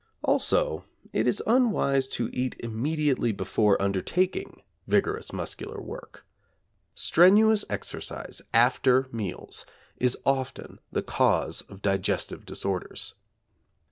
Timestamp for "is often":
9.97-10.79